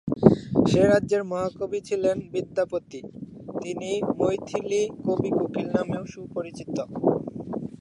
[0.65, 2.99] সে রাজ্যের মহাকবি ছিলেন বিদ্যাপতি,
[3.61, 3.89] তিনি
[4.19, 6.77] মৈথিলী কবি কোকিল নামেও সুপরিচিত।